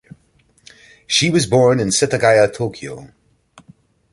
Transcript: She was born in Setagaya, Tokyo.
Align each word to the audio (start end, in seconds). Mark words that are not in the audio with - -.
She 1.05 1.29
was 1.29 1.45
born 1.45 1.79
in 1.79 1.89
Setagaya, 1.89 2.51
Tokyo. 2.51 3.09